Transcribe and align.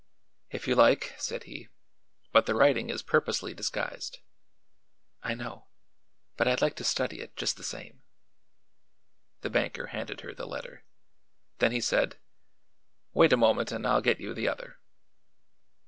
"If 0.49 0.67
you 0.67 0.73
like," 0.73 1.13
said 1.19 1.43
he; 1.43 1.67
"but 2.31 2.47
the 2.47 2.55
writing 2.55 2.89
is 2.89 3.03
purposely 3.03 3.53
disguised." 3.53 4.17
"I 5.21 5.35
know; 5.35 5.67
but 6.37 6.47
I'd 6.47 6.59
like 6.59 6.75
to 6.77 6.83
study 6.83 7.21
it, 7.21 7.35
just 7.35 7.55
the 7.55 7.61
same." 7.63 8.01
The 9.41 9.51
banker 9.51 9.85
handed 9.93 10.21
her 10.21 10.33
the 10.33 10.47
letter. 10.47 10.85
Then 11.59 11.71
he 11.71 11.81
said: 11.81 12.17
"Wait 13.13 13.31
a 13.31 13.37
moment 13.37 13.71
and 13.71 13.85
I'll 13.85 14.01
get 14.01 14.19
you 14.19 14.33
the 14.33 14.47
other." 14.47 14.79